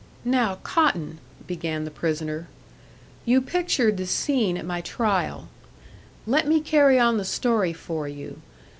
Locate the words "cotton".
0.63-1.19